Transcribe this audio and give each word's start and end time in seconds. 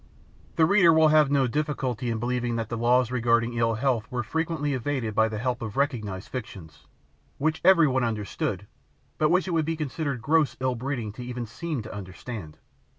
The 0.55 0.65
reader 0.65 0.91
will 0.91 1.09
have 1.09 1.29
no 1.29 1.45
difficulty 1.45 2.09
in 2.09 2.17
believing 2.17 2.55
that 2.55 2.69
the 2.69 2.75
laws 2.75 3.11
regarding 3.11 3.53
ill 3.53 3.75
health 3.75 4.11
were 4.11 4.23
frequently 4.23 4.73
evaded 4.73 5.13
by 5.13 5.29
the 5.29 5.37
help 5.37 5.61
of 5.61 5.77
recognised 5.77 6.27
fictions, 6.27 6.87
which 7.37 7.61
every 7.63 7.87
one 7.87 8.03
understood, 8.03 8.65
but 9.19 9.29
which 9.29 9.47
it 9.47 9.51
would 9.51 9.63
be 9.65 9.75
considered 9.77 10.19
gross 10.19 10.57
ill 10.59 10.73
breeding 10.73 11.11
to 11.13 11.23
even 11.23 11.45
seem 11.45 11.83
to 11.83 11.93
understand. 11.93 12.57